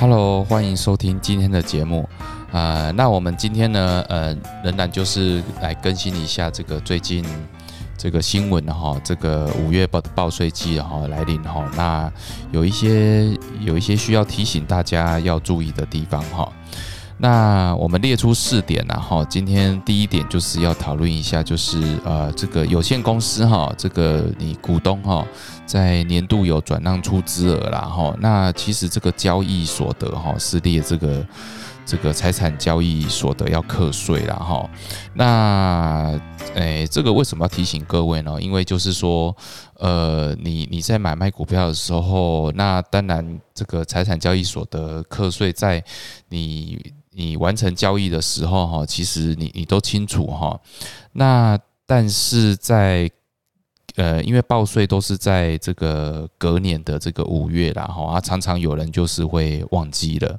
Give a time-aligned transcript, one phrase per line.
[0.00, 2.08] Hello，欢迎收听今天的节目。
[2.52, 7.24] 呃，那我们今天呢，呃，仍然就是来更新一下这个最近
[7.96, 12.12] 这个新闻哈，这个五月报的报税季哈来临哈，那
[12.52, 16.48] 有一些有一些需要提醒大家要注意的地方哈。
[17.20, 25.26] 那我们列出四点然后今天第一点就是要讨论一下，就是呃，这个有限公司哈，这个你股东哈，
[25.66, 31.26] 在年度有转让出资额啦哈，那其实这个交易所得哈是列这个
[31.84, 34.70] 这个财产交易所得要课税了哈。
[35.12, 36.20] 那
[36.54, 38.40] 诶，这个为什么要提醒各位呢？
[38.40, 39.36] 因为就是说，
[39.74, 45.82] 呃，你你在买卖股票的时候，那当然这个财产交易所得课税在
[46.28, 46.94] 你。
[47.18, 50.60] 你完成交易的时候，哈，其实你你都清楚，哈。
[51.12, 53.10] 那但是在
[53.96, 60.38] 呃，因为报税都是在这个隔年的这个五月啦，哈，啊，常常有人就是会忘记了，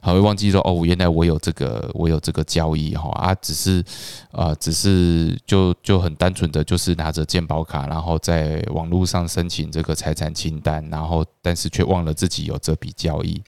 [0.00, 3.84] 还会忘记说，哦，原来我有这个，我有这个交易，哈，啊，只是
[4.30, 13.42] 呃，只是就就很单纯的就是拿着健保卡，然后在网络上申请这个财产清单，然后但是却忘了自己有这笔交易。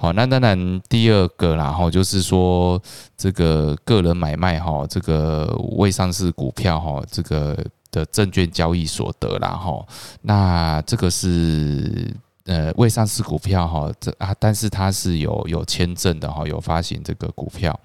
[0.00, 2.80] 好，那当然第二个啦，哈，就是说
[3.16, 7.58] 这个个人买卖哈，这个未上市股票哈，这个
[7.90, 9.84] 的证券交易所得啦，哈，
[10.22, 12.14] 那这个是。
[12.48, 17.78] 呃，未上市股票哈，这啊，但是它是有有签证的哈，有发行这个股票，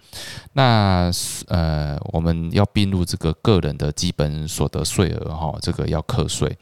[0.53, 1.11] 那
[1.47, 6.57] 呃，我们要并入这个个人的基本所得税额哈，这个要课税，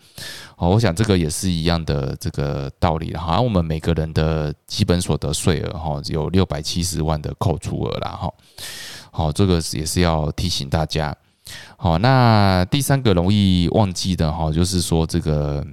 [0.55, 3.39] 好，我想这个也是一样的这个道理了哈。
[3.39, 8.33] 我们每个人的基本所得税额哈，有六百七十万的扣除额了哈，
[9.11, 11.15] 好，这个也是要提醒大家。
[11.77, 15.63] 好，那第三个容易忘记的哈，就是说这个。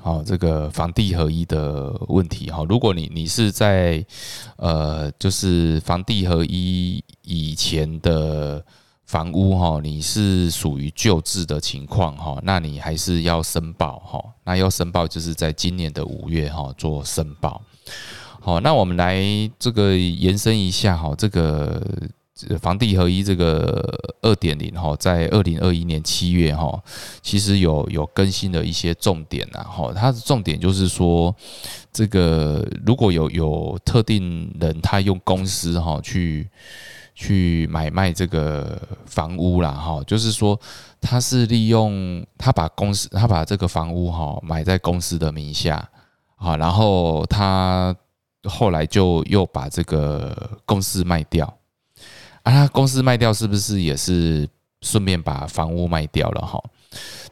[0.00, 4.04] 好，这个房地合一的问题哈，如果你你是在
[4.56, 8.64] 呃，就是房地合一以前的
[9.04, 17.60] 房屋哈，你是属于旧制的情况哈，那你还是要申报哈，那要申报就是在今年的五月哈做申报。
[18.40, 19.20] 好，那我们来
[19.58, 21.82] 这个延伸一下哈，这个。
[22.60, 23.82] 房地合一这个
[24.22, 26.80] 二点零哈，在二零二一年七月哈，
[27.20, 31.34] 其实有有更新的一些重点呐哈，它的重点就是说，
[31.92, 36.48] 这个如果有有特定人他用公司哈去
[37.12, 40.56] 去买卖这个房屋啦哈，就是说
[41.00, 45.88] 他是利用他把公司他把这个房屋哈买在公司的名下
[46.36, 47.92] 啊，然后他
[48.44, 51.52] 后来就又把这个公司卖掉。
[52.54, 54.48] 啊，公司卖掉是不是也是
[54.82, 56.62] 顺便把房屋卖掉了哈？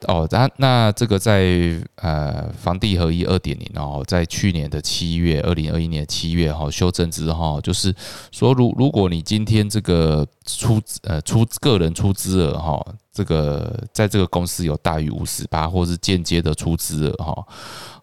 [0.09, 7.94] 哦，那那这个在呃房地合一二点零哦，在去年的七月，二零二一年七月哈修正之后，就是
[8.31, 17.46] 说如如果你今天这个出资呃出个人出资额哈，这个在这个公司有大于五十八，或是间接的出资额哈。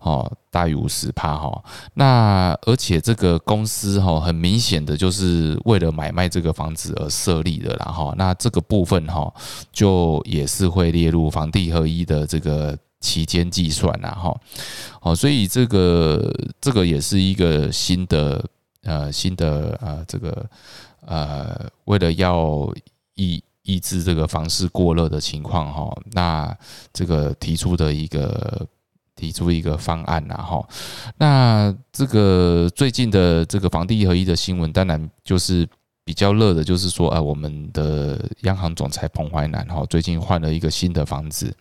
[0.04, 9.34] 哦，大于五十趴哈，那而且这个公司哈，很明显的就是为了买卖这个房子而设立的啦哈，那这个部分哈，
[9.72, 14.38] 就也是会列入房地合一的这个期间计算啦哈，
[15.00, 18.44] 好，所以这个这个也是一个新的
[18.84, 20.46] 呃新的呃这个
[21.06, 22.74] 呃为了要
[23.16, 26.58] 抑抑制这个房市过热的情况哈，那
[26.92, 28.68] 这个提出的一个。
[29.16, 30.68] 提出一个方案呐，哈，
[31.18, 35.70] 那这个最近的这个房地合一的新闻，当然就是
[36.04, 41.56] 比较热的，就是说，啊，我们的央行总裁彭淮南哈，最近换了一个新的房子，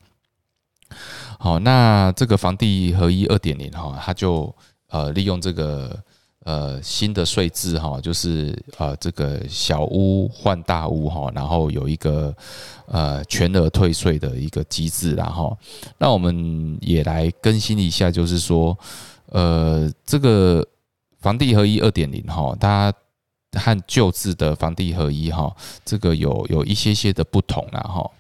[1.39, 4.53] 好，那这个房地合一二点零哈，他就
[4.89, 6.03] 呃利用这个。
[6.45, 12.35] 呃，新的税制哈，就是呃，这个小屋换大屋哈，然后有一个
[12.87, 15.57] 呃全额退税的一个机制，然后
[15.99, 18.77] 那我们也来更新一下，就是说
[19.29, 20.67] 呃，这个
[21.21, 22.93] 房地合一二点零哈，它
[23.53, 25.55] 和旧制的房地合一哈，
[25.85, 28.11] 这个有有一些些的不同啦哈。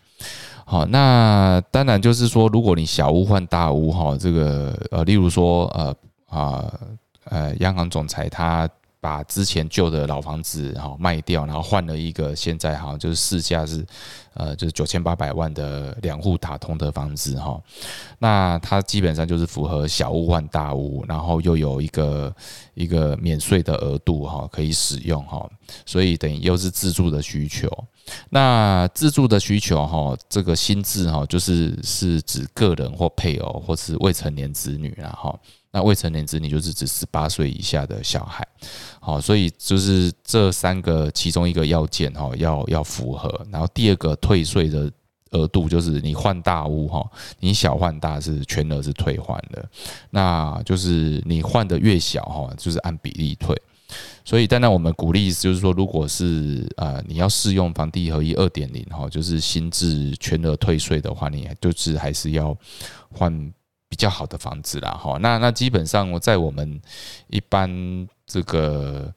[0.64, 5.92] 好，那当然就是说，如果你小屋换大屋哈，这个呃，例如说呃
[6.28, 6.72] 啊。
[7.24, 8.68] 呃央行总裁他
[9.00, 13.84] 把之前旧的老房子哈卖掉，然后换了一个现在好像就是市价是
[14.34, 17.60] 呃就是九千八百万的两户打通的房子哈，
[18.20, 22.32] 那它基本上就是符合小屋换大屋，然后又有一个
[22.74, 25.50] 一个免税的额度哈可以使用哈，
[25.84, 27.68] 所以等于又是自住的需求。
[28.30, 35.38] 那自住的需求哈，这个新制哈，就是是指个人或配偶或是未成年子女啦哈。
[35.74, 38.46] 那未成年子女就是指十八岁以下的小孩，
[39.00, 43.46] 好，所以就是这三个其中一个要件哈，要要符合。
[43.50, 44.92] 然后第二个退税的
[45.30, 47.02] 额度就是你换大屋哈，
[47.40, 49.66] 你小换大是全额是退还的，
[50.10, 53.56] 那就是你换的越小哈，就是按比例退。
[54.24, 62.56] 所以当然我们鼓励就是说，如果是呃你要适用房地合一二点零哈，就是新制全额退税的话，你就是还是要
[63.10, 63.52] 换。
[63.92, 66.80] 比较好的房子啦，哈，那那基本上我在我们
[67.26, 67.68] 一般
[68.24, 69.12] 这个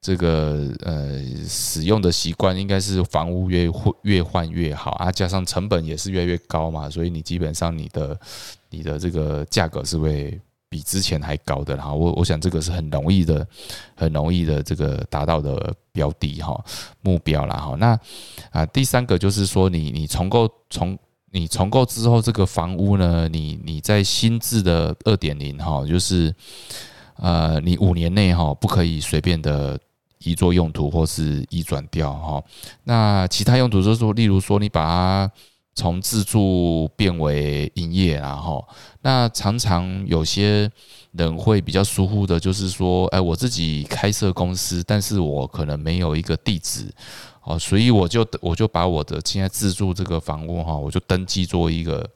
[0.00, 8.18] 这个呃使用的习惯，应该是房屋越换越换越好啊，加上成本也是越来越高嘛，所以你基本上你的
[8.70, 10.36] 你的这个价格是会
[10.70, 13.46] 比之前还高的，然后我我想这个是很容易的，
[13.94, 16.58] 很容易的这个达到的标的哈
[17.02, 17.98] 目标啦哈，那
[18.50, 20.98] 啊第三个就是说你你重构重。
[21.32, 26.34] 你重构之后，这个房屋呢，你你在新制的二点零哈，就是
[27.18, 29.78] 呃，你五年内哈不可以随便的
[30.18, 32.42] 移作用途或是移转掉哈。
[32.82, 35.32] 那其他用途就是说，例如说你把它
[35.74, 38.66] 从自住变为营业，然后
[39.02, 40.70] 那常常有些
[41.12, 46.92] 人会比较疏忽的，就是说，哎，我自己开设公司，但是我可能没有一个地址。
[47.42, 52.06] 哦，所以我就我就把我的现在自住这个房屋哈，我就登记做一个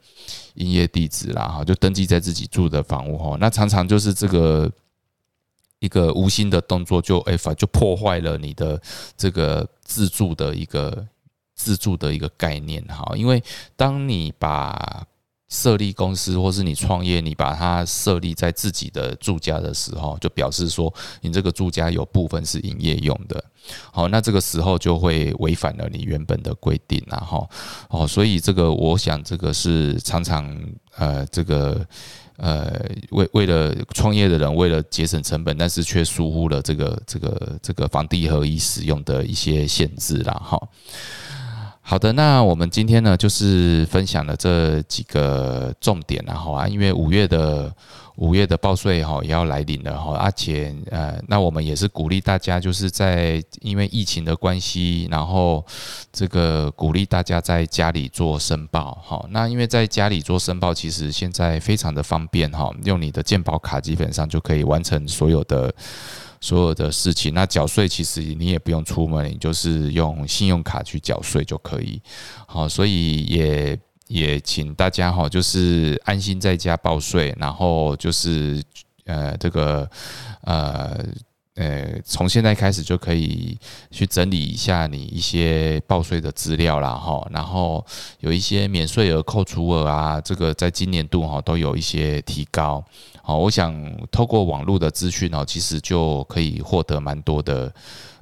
[0.53, 3.35] 营业地址啦哈，就登记在自己住的房屋哈。
[3.39, 4.71] 那常常就是这个
[5.79, 8.79] 一个无心的动作，就哎反就破坏了你的
[9.17, 11.03] 这个自住的一个
[11.55, 13.15] 自住的一个概念哈。
[13.15, 13.43] 因为
[13.75, 15.05] 当你把
[15.47, 20.91] 设立公司或是你创业，你把它设立在自己的住家的时候，就表示说
[21.21, 23.41] 你这个住家有部分是营业用的。
[23.91, 27.47] 好，那这个时候就会违反了你原本的规定然后
[27.89, 30.59] 哦，所以这个我想这个是常常
[30.97, 31.85] 呃，这个
[32.37, 40.33] 呃，为为了创业的人为了节省成本，但是却疏忽了这个这个这个房地合一使用的一些限制啦。
[40.33, 40.59] 哈。
[41.87, 47.71] 好的，那我们今天呢就是分享了这几个重点然后啊，因为五月的。
[48.17, 55.61] 五月的报税哈也要来临了哈，而且呃，那我们也是鼓励大家，就是在因为疫情的关系，然后
[56.13, 59.25] 这个鼓励大家在家里做申报哈。
[59.31, 65.75] 那因为在家里做申报，其实现在非常的方便哈，用你的健保卡基本上就可以完成所有的
[66.45, 67.33] 所有的事情。
[67.33, 72.01] 那缴税其实你也不用出门，你就是用信用卡去缴税就可以。
[72.45, 73.79] 好，所以也。
[74.07, 78.61] 也请大家哈，就是安心在家报税，然后就是
[79.05, 79.89] 呃，这个
[80.41, 81.03] 呃
[81.55, 83.57] 呃，从现在开始就可以
[83.89, 87.85] 去整理一下你一些报税的资料啦哈，然后
[88.19, 92.83] 有一些免税额、扣除额啊，这个在今年度哈都有一些提高。
[93.23, 93.73] 好，我想
[94.11, 97.73] 透过网络的资讯哦，其实就可以获得蛮多的、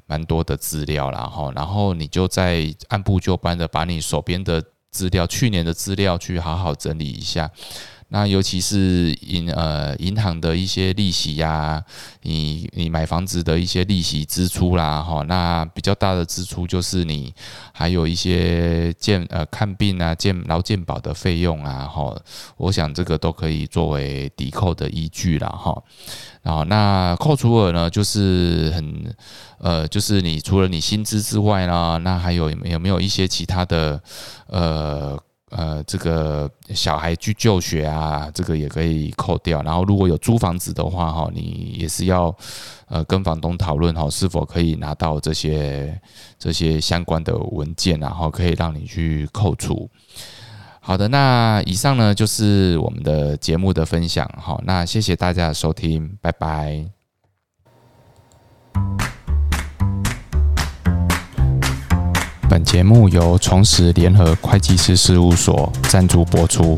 [0.05, 4.63] 蛮多的资料啦哈，然后你就在按部就班的把你手边的。
[4.93, 7.49] 资料去年的资料去好好整理一下，
[8.13, 11.83] 那尤其是银呃银行的一些利息呀，
[12.21, 17.33] 你你买房子的一些利息支出啦，哈，那比较大的支出就是你
[17.73, 22.15] 还有一些健呃看病啊健劳健保的费用啊，哈，
[22.57, 25.81] 我想这个都可以作为抵扣的依据了哈。
[26.43, 29.15] 然后那扣除额呢，就是很
[29.57, 33.99] 呃，就是你除了你薪资之外呢，那还有有没有一些其他的
[34.47, 35.19] 呃
[35.55, 39.61] 呃，这个小孩去就学啊，这个也可以扣掉。
[39.61, 42.35] 然后如果有租房子的话，哈，你也是要
[42.87, 45.99] 呃跟房东讨论哈，是否可以拿到这些
[46.39, 49.89] 这些相关的文件，然后可以让你去扣除。
[50.79, 56.85] 好的，那以上呢就是我们的节目的分享，好，那谢谢大家的收听，拜拜。
[62.53, 66.77] 本节目由重实联合会计师事务所赞助播出。